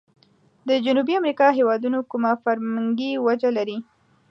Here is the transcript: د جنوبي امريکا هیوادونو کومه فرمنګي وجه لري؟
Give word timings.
د 0.67 0.69
جنوبي 0.85 1.13
امريکا 1.21 1.47
هیوادونو 1.57 1.99
کومه 2.11 2.31
فرمنګي 2.43 3.11
وجه 3.25 3.49
لري؟ 3.57 3.77